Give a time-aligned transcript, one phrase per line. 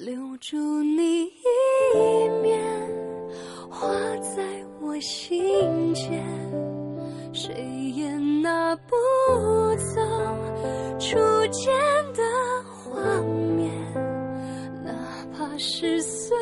[0.00, 2.58] 留住你一面，
[3.68, 4.42] 画在
[4.80, 6.24] 我心间，
[7.34, 7.52] 谁
[7.94, 8.10] 也
[8.40, 8.96] 拿不
[9.76, 10.00] 走
[10.98, 11.18] 初
[11.52, 11.70] 见
[12.14, 12.22] 的
[12.64, 12.98] 画
[13.54, 13.70] 面，
[14.82, 14.90] 哪
[15.36, 16.34] 怕是碎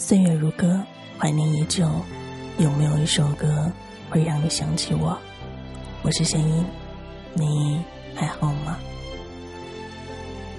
[0.00, 0.80] 岁月如歌，
[1.18, 1.84] 怀念依旧。
[2.56, 3.70] 有没有一首歌
[4.08, 5.18] 会让你想起我？
[6.02, 6.64] 我是弦音，
[7.34, 7.82] 你
[8.14, 8.78] 还好吗？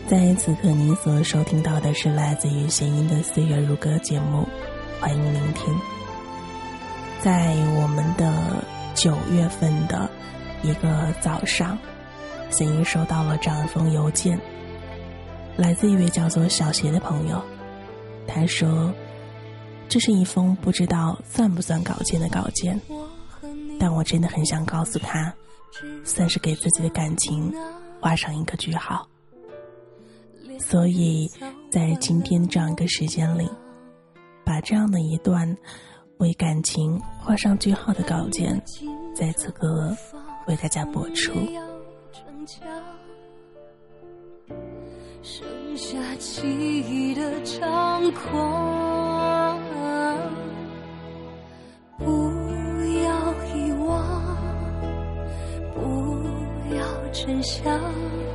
[0.08, 4.46] 在此刻，您所收听到的是来自于弦音的《岁月如歌》节目，
[5.00, 5.74] 欢迎聆听。
[7.22, 8.62] 在我们的
[8.94, 10.10] 九月份的
[10.64, 11.78] 一个早上，
[12.50, 14.38] 弦音收到了这样一封邮件，
[15.56, 17.42] 来自一位叫做小邪的朋友，
[18.28, 18.94] 他说。
[19.90, 22.80] 这是一封不知道算不算稿件的稿件，
[23.80, 25.34] 但我真的很想告诉他，
[26.04, 27.52] 算是给自己的感情
[28.00, 29.08] 画上一个句号。
[30.60, 31.28] 所以
[31.72, 33.50] 在今天这样一个时间里，
[34.46, 35.58] 把这样的一段
[36.20, 38.62] 为感情画上句号的稿件，
[39.16, 39.92] 在此刻
[40.48, 41.34] 为大家播出。
[45.24, 46.44] 剩下记
[46.82, 49.09] 忆的猖狂。
[57.42, 58.29] 笑。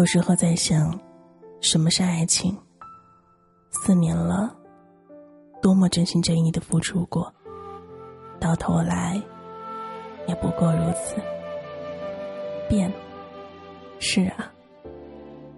[0.00, 0.98] 有时候在想，
[1.60, 2.56] 什么是爱情？
[3.68, 4.50] 四年了，
[5.60, 7.30] 多么真心真意的付出过，
[8.40, 9.20] 到头来
[10.26, 11.16] 也不过如此。
[12.66, 12.90] 变，
[13.98, 14.50] 是啊，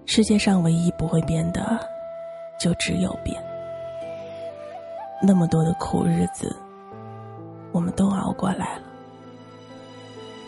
[0.06, 1.78] 世界上唯一不会变的，
[2.58, 3.40] 就只有变。
[5.22, 6.52] 那么多的苦日子，
[7.70, 8.82] 我们都熬过来了，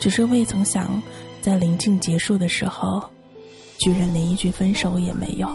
[0.01, 1.01] 只是未曾想，
[1.41, 3.01] 在临近结束的时候，
[3.79, 5.49] 居然连一句分手也没有。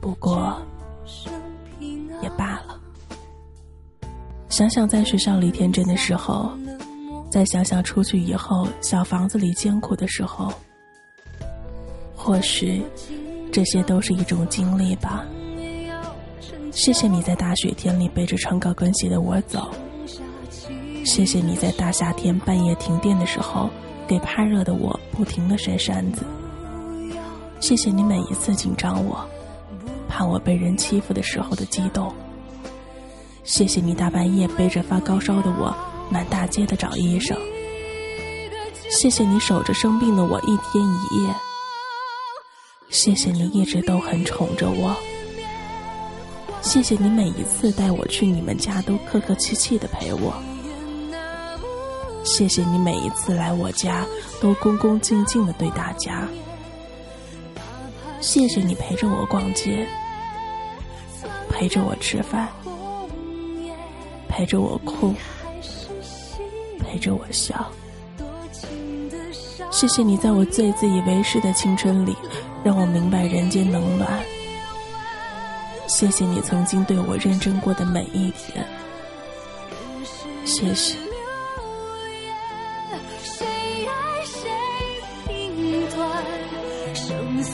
[0.00, 0.56] 不过，
[2.22, 2.80] 也罢了。
[4.48, 6.50] 想想在学校里天真的时候，
[7.30, 10.52] 再想想出去以后小房子里艰苦的时候，
[12.14, 12.82] 或许
[13.52, 15.26] 这些都是一种经历吧。
[16.72, 19.70] 谢谢你在大雪天里背着穿高跟鞋的我走，
[21.04, 23.68] 谢谢你在大夏天半夜停电的时候
[24.06, 26.22] 给怕热的我不停的扇扇子，
[27.60, 29.26] 谢谢你每一次紧张我。
[30.08, 32.10] 怕我被人欺负的时候的激动。
[33.44, 35.76] 谢谢你大半夜背着发高烧的我
[36.10, 37.36] 满大街的找医生。
[38.88, 41.34] 谢谢你守着生病的我一天一夜。
[42.88, 44.96] 谢谢你一直都很宠着我。
[46.62, 50.32] 谢谢你每一次带我去你们家都客客气气的陪我。
[52.24, 54.04] 谢谢你每一次来我家
[54.40, 56.26] 都恭恭敬敬的对大家。
[58.20, 59.86] 谢谢你陪着我逛街，
[61.48, 62.48] 陪着我吃饭，
[64.28, 65.14] 陪着我哭，
[66.80, 67.70] 陪着我笑。
[69.70, 72.16] 谢谢你在我最自以为是的青春里，
[72.64, 74.20] 让我明白人间冷暖。
[75.86, 78.66] 谢谢你曾经对我认真过的每一天。
[80.44, 81.05] 谢谢。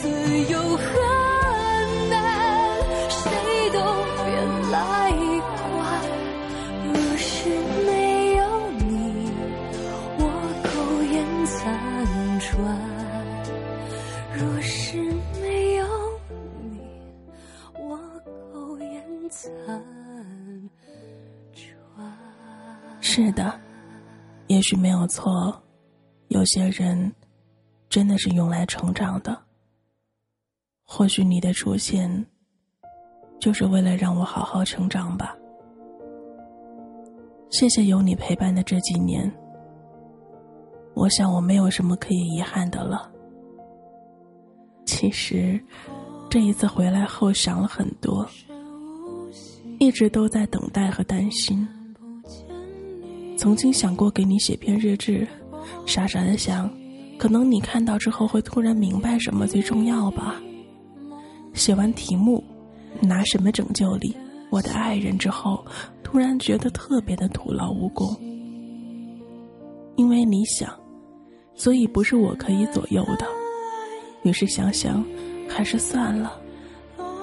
[0.01, 0.09] 自
[0.51, 0.83] 由和
[2.09, 2.79] 难
[3.09, 3.79] 谁都
[4.25, 4.25] 别
[4.71, 5.11] 来
[5.57, 5.61] 管
[6.83, 7.49] 若是
[7.85, 8.41] 没有
[8.79, 9.31] 你
[10.17, 10.21] 我
[10.63, 12.49] 苟延残喘
[14.33, 14.97] 若是
[15.41, 15.85] 没有
[16.71, 16.81] 你
[17.77, 17.99] 我
[18.51, 19.51] 苟延残
[21.53, 22.09] 喘
[22.99, 23.59] 是的
[24.47, 25.61] 也许没有错
[26.29, 27.13] 有些人
[27.89, 29.52] 真的是用来成长的。
[30.85, 32.25] 或许你的出现，
[33.39, 35.35] 就是为了让我好好成长吧。
[37.49, 39.31] 谢谢有你陪伴的这几年，
[40.93, 43.11] 我想我没有什么可以遗憾的了。
[44.85, 45.59] 其实，
[46.29, 48.27] 这一次回来后想了很多，
[49.79, 51.67] 一直都在等待和担心。
[53.37, 55.27] 曾经想过给你写篇日志，
[55.85, 56.69] 傻傻的想，
[57.17, 60.41] 可能你看到之后会突然明白什么最重要吧。
[61.53, 62.43] 写完题目，
[63.01, 64.15] 拿什么拯救你，
[64.49, 65.65] 我的爱人之后。
[66.03, 68.15] 突然觉得特别的徒劳无功，
[69.95, 70.71] 因为你想，
[71.55, 73.25] 所以不是我可以左右的。
[74.21, 75.03] 于是想想，
[75.49, 76.39] 还是算了，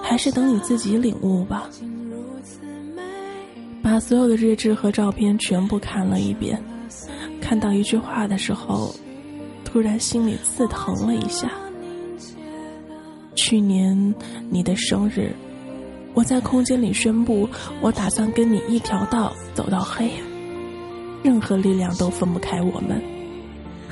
[0.03, 1.71] 还是等你自己领悟吧。
[3.81, 6.61] 把所有的日志和照片全部看了一遍，
[7.41, 8.93] 看到一句话的时候，
[9.65, 11.49] 突然心里刺疼了一下。
[13.41, 14.15] 去年
[14.51, 15.35] 你的生日。
[16.13, 17.49] 我在空间里宣布，
[17.81, 20.11] 我打算跟你一条道走到黑，
[21.23, 23.01] 任何力量都分不开我们。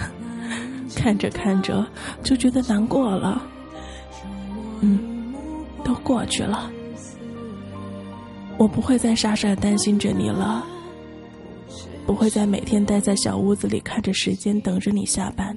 [0.94, 1.86] 看着看着
[2.22, 3.40] 就觉得难过了，
[4.80, 5.32] 嗯，
[5.82, 6.70] 都过去了，
[8.58, 10.66] 我不会再傻傻担心着你了，
[12.04, 15.56] 不会再每天待在小屋子里看着时间等着你下班，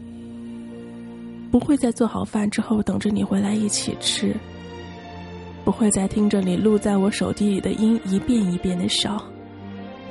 [1.51, 4.33] 不会再做好饭之后等着你回来一起吃。
[5.63, 9.21] 不会再听着你录在我手机里的音一遍一遍的笑，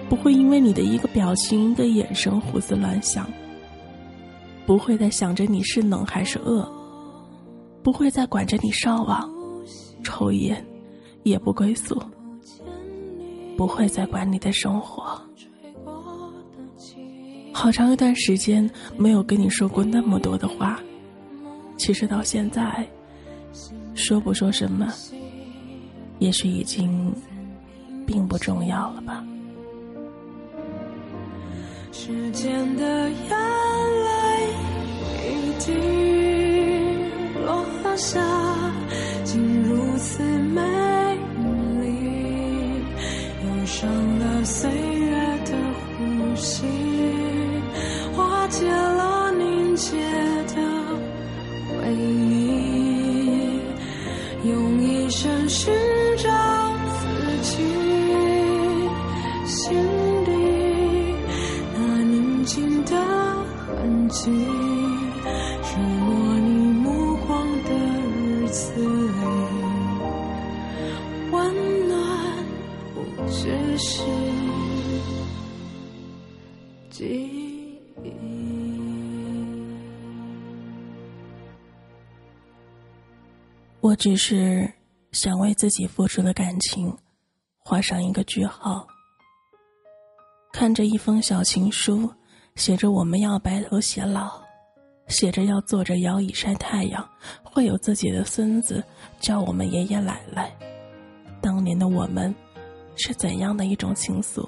[0.08, 3.26] 不会因为你的一个表情、一个眼神胡思乱想，
[4.64, 6.70] 不会再想着你是冷还是饿，
[7.82, 9.28] 不会再管着你上网、
[10.04, 10.64] 抽烟、
[11.25, 12.00] 夜不归宿，
[13.56, 15.20] 不会再管你的生活。
[17.52, 20.81] 好长一段时间没有跟你说过那么多的话，
[21.80, 22.86] 其实到现在，
[23.94, 24.92] 说不说什么。
[26.18, 27.10] 也许已经
[28.06, 29.24] 并不重要了吧。
[31.90, 33.30] 时间的眼
[34.04, 34.52] 泪
[35.24, 35.72] 一滴
[37.46, 37.64] 落
[37.96, 38.20] 下，
[39.24, 40.60] 竟如此美
[41.80, 41.86] 丽，
[43.42, 45.16] 忧伤了岁月
[45.46, 45.56] 的
[45.96, 46.66] 呼吸，
[48.14, 49.96] 化解了凝结
[50.54, 50.69] 的
[51.90, 53.60] 为你
[54.44, 55.72] 用一生寻
[56.19, 56.28] 找
[57.00, 57.06] 自
[57.42, 57.62] 己，
[59.44, 59.75] 心
[60.25, 60.31] 底
[61.75, 62.94] 那宁静的
[63.66, 64.31] 痕迹，
[65.64, 67.70] 触摸你目光的
[68.16, 69.25] 日子里，
[71.32, 71.98] 温暖
[72.94, 74.04] 不只是
[76.88, 77.04] 记
[78.04, 78.59] 忆。
[83.82, 84.70] 我只是
[85.12, 86.94] 想为自己付出的感情
[87.58, 88.86] 画上一个句号。
[90.52, 92.12] 看着一封小情书，
[92.56, 94.32] 写着我们要白头偕老，
[95.08, 97.08] 写着要坐着摇椅晒太阳，
[97.42, 98.84] 会有自己的孙子
[99.18, 100.54] 叫我们爷爷奶奶。
[101.40, 102.34] 当年的我们
[102.96, 104.46] 是怎样的一种情愫？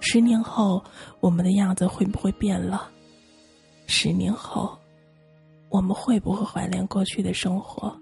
[0.00, 0.82] 十年后，
[1.20, 2.90] 我们的样子会不会变了？
[3.86, 4.76] 十年后。
[5.68, 7.94] 我们会不会怀念过去的生活？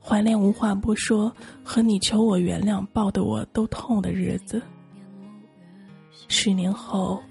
[0.00, 4.62] 怀念无话不说和你求我原谅、抱得我都痛的日子？
[6.28, 7.22] 十年后，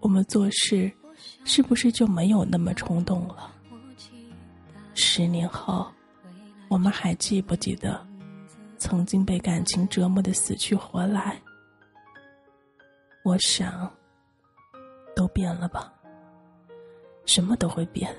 [0.00, 0.90] 我们做事
[1.44, 3.50] 是不是就没有那么冲动了？
[4.94, 5.86] 十年后，
[6.68, 8.04] 我们还记不记得
[8.78, 11.40] 曾经被感情折磨的死去活来？
[13.22, 13.90] 我想，
[15.14, 15.92] 都变了吧。
[17.24, 18.14] 什么都会变。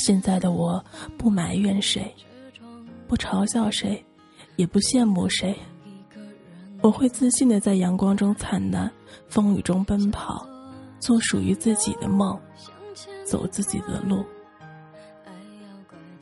[0.00, 0.82] 现在的我
[1.18, 2.12] 不埋怨谁，
[3.06, 4.02] 不嘲笑谁，
[4.56, 5.54] 也不羡慕谁。
[6.82, 8.90] 我会自信的在阳光中灿烂，
[9.28, 10.46] 风雨中奔跑，
[10.98, 12.40] 做属于自己的梦，
[13.26, 14.24] 走自己的路。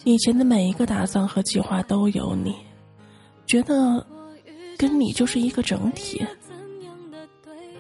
[0.05, 2.57] 以前的每一个打算和计划都有你，
[3.47, 4.05] 觉得
[4.77, 6.27] 跟你就是一个整体。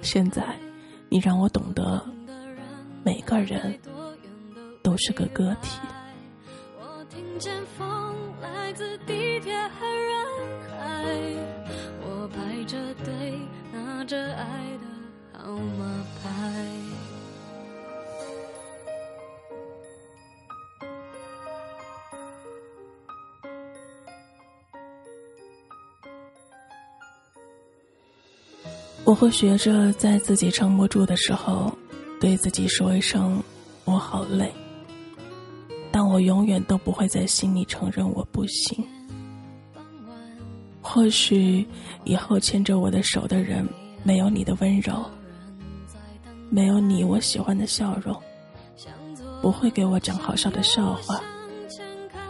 [0.00, 0.56] 现在，
[1.08, 2.00] 你让我懂得
[3.02, 3.76] 每个人。
[4.88, 5.78] 都是个个体。
[6.80, 7.86] 我听见风
[8.40, 10.24] 来自地铁和人
[10.66, 11.04] 海，
[12.00, 13.38] 我排着队
[13.70, 14.46] 拿着爱
[14.80, 14.86] 的
[15.44, 16.28] 号码牌。
[29.04, 31.70] 我会学着在自己撑不住的时候，
[32.18, 33.42] 对自己说一声
[33.84, 34.50] “我好累”，
[36.08, 38.84] 我永远都不会在心里承认我不行。
[40.80, 41.66] 或许
[42.04, 43.68] 以后牵着我的手的人，
[44.02, 45.04] 没有你的温柔，
[46.48, 48.16] 没有你我喜欢的笑容，
[49.42, 51.20] 不会给我讲好笑的笑话，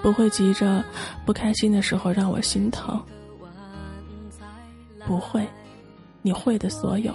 [0.03, 0.85] 不会急着
[1.25, 3.01] 不开心的时候让我心疼，
[5.07, 5.47] 不会。
[6.21, 7.15] 你会的所有，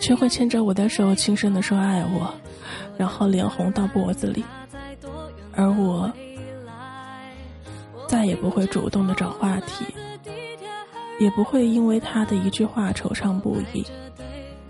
[0.00, 2.34] 却会牵着我的手，轻声的说爱我，
[2.96, 4.44] 然后脸红到脖子里，
[5.54, 6.12] 而我
[8.08, 9.84] 再也不会主动的找话题，
[11.18, 13.84] 也不会因为他的一句话惆怅不已，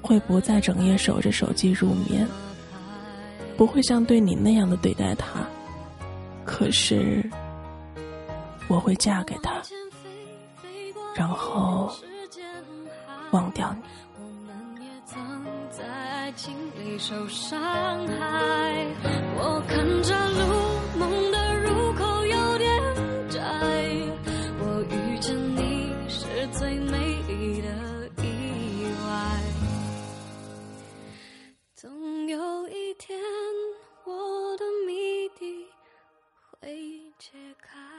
[0.03, 2.27] 会不再整夜守着手机入眠，
[3.57, 5.47] 不会像对你那样的对待他，
[6.45, 7.29] 可是
[8.69, 9.63] 我会嫁给他，
[11.15, 11.93] 然后。
[13.33, 13.86] 忘掉你。
[16.47, 18.87] 心里受伤害。
[19.35, 22.81] 我看着路，梦的入口有点
[23.29, 23.41] 窄。
[24.61, 27.69] 我遇见你是最美丽的
[28.23, 29.43] 意外。
[31.75, 33.19] 总有一天，
[34.05, 35.67] 我的谜底
[36.61, 37.96] 会解开。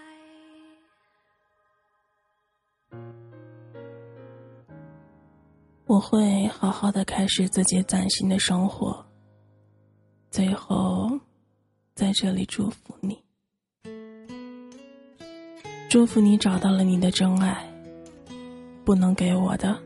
[5.88, 9.06] 我会好好的开始自己崭新的生活。
[10.30, 11.18] 最后，
[11.96, 13.18] 在这里祝福你，
[15.90, 17.66] 祝福你找到了你的真爱。
[18.84, 19.78] 不能给我的，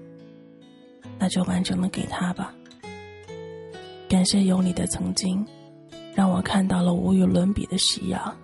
[1.20, 2.52] 那就完整的给他吧。
[4.10, 5.46] 感谢有你的曾经，
[6.16, 8.36] 让我看到了无与伦比的夕阳，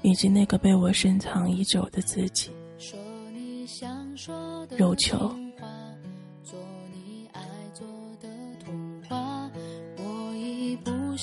[0.00, 2.50] 以及那个被我深藏已久的自己。
[4.78, 5.30] 肉球。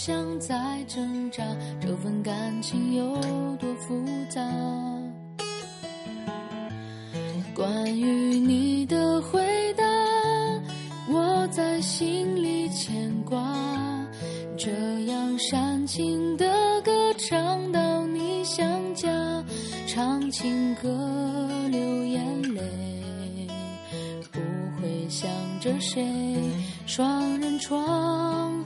[0.07, 0.55] 想再
[0.87, 1.43] 挣扎，
[1.81, 3.13] 这份感情有
[3.57, 4.41] 多复杂？
[7.53, 9.83] 关于你的回答，
[11.09, 13.37] 我在心里牵挂。
[14.57, 14.71] 这
[15.07, 19.09] 样煽情的歌唱到你想家，
[19.87, 20.87] 唱情歌
[21.69, 22.61] 流眼泪，
[24.31, 24.39] 不
[24.79, 26.01] 会想着谁，
[26.85, 28.56] 双人床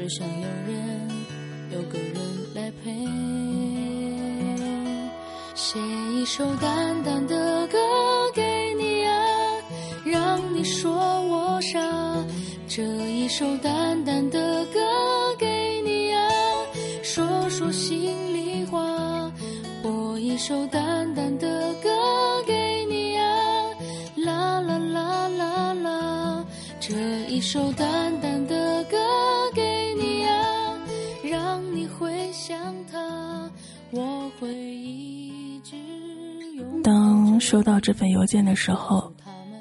[0.00, 1.10] 只想有人，
[1.74, 2.16] 有个人
[2.54, 2.90] 来陪，
[5.54, 5.78] 写
[6.14, 7.76] 一首淡淡的歌
[8.34, 9.12] 给你啊，
[10.06, 10.90] 让你说
[11.28, 11.78] 我傻。
[12.66, 14.80] 这一首淡淡的歌
[15.38, 16.30] 给你啊，
[17.02, 19.30] 说说心里话。
[19.82, 23.26] 播一首淡淡的歌给你啊，
[24.16, 26.46] 啦啦啦啦啦。
[26.80, 26.94] 这
[27.28, 28.69] 一首淡淡的
[36.90, 39.12] 当收到这份邮件的时候，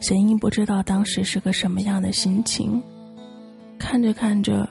[0.02, 2.82] 神英不知道当时是个什么样的心情。
[3.78, 4.68] 看着看着，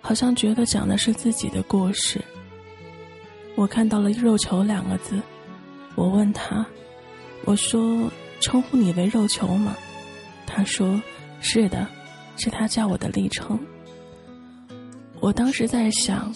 [0.00, 2.18] 好像觉得讲的是自己的故事。
[3.56, 5.20] 我看到了“肉球”两个字，
[5.96, 6.64] 我问他
[7.44, 8.10] ：“我说
[8.40, 9.76] 称呼你为肉球吗？”
[10.48, 10.98] 他说
[11.42, 11.86] ：“是的，
[12.38, 13.60] 是他叫我的昵称。”
[15.20, 16.32] 我当时在想，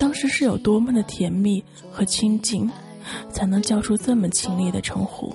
[0.00, 1.62] 当时是有多么的甜蜜
[1.92, 2.68] 和亲近。
[3.30, 5.34] 才能叫出这么亲昵的称呼。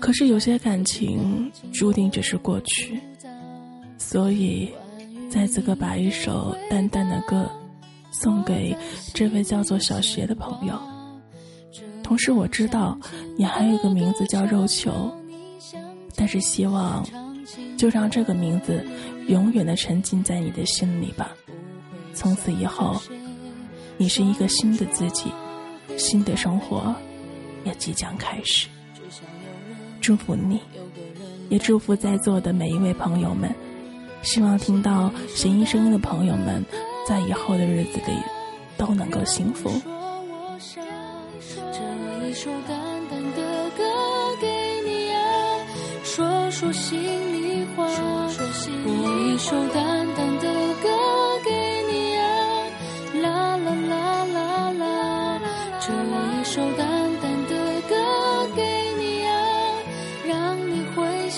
[0.00, 2.98] 可是有些感情注定只是过去，
[3.98, 4.72] 所以
[5.30, 7.50] 在此刻把一首淡淡的歌
[8.10, 8.76] 送给
[9.12, 10.78] 这位叫做小邪的朋友。
[12.02, 12.98] 同时我知道
[13.36, 15.12] 你还有一个名字叫肉球，
[16.16, 17.06] 但是希望
[17.76, 18.82] 就让这个名字
[19.26, 21.36] 永远的沉浸在你的心里吧。
[22.14, 23.00] 从此以后。
[24.00, 25.32] 你是一个新的自己，
[25.96, 26.94] 新的生活
[27.64, 28.68] 也即将开始。
[30.00, 30.60] 祝福你，
[31.48, 33.52] 也祝福在座的每一位朋友们。
[34.22, 36.64] 希望听到弦音声音的朋友们，
[37.08, 38.16] 在以后的日子里
[38.76, 39.68] 都能够幸福。
[41.52, 42.78] 这一首淡
[43.10, 43.82] 淡的歌
[44.40, 44.46] 给
[44.86, 45.20] 你啊，
[46.04, 47.84] 说说心里话。
[48.84, 49.87] 播一首淡淡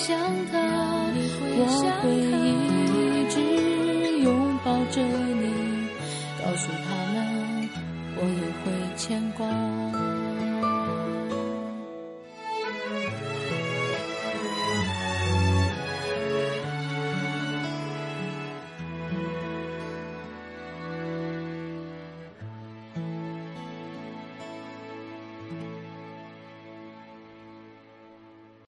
[0.01, 0.17] 想
[0.51, 0.57] 他。
[1.53, 1.65] 我
[2.01, 3.35] 会一直
[4.23, 4.27] 拥
[4.65, 5.45] 抱着你，
[6.39, 7.69] 告诉他们
[8.17, 8.65] 我也会
[8.97, 9.45] 牵挂。